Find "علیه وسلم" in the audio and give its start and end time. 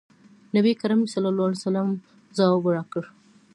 1.47-1.87